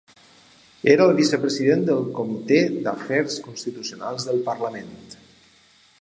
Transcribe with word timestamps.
Era 0.93 1.05
el 1.09 1.13
vicepresident 1.19 1.83
del 1.89 2.01
Comitè 2.21 2.59
d'Afers 2.87 3.39
Constitucionals 3.49 4.29
del 4.31 4.45
parlament. 4.49 4.93